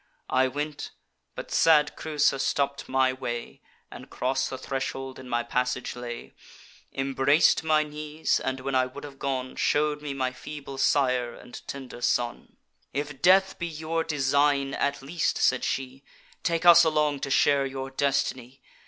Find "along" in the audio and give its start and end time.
16.83-17.19